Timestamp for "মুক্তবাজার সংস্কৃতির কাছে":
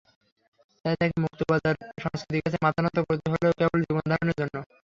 1.23-2.57